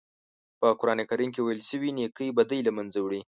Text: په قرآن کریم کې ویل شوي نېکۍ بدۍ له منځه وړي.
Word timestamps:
په 0.59 0.67
قرآن 0.79 0.99
کریم 1.09 1.29
کې 1.33 1.41
ویل 1.43 1.61
شوي 1.69 1.89
نېکۍ 1.97 2.29
بدۍ 2.37 2.59
له 2.67 2.71
منځه 2.77 2.99
وړي. 3.01 3.19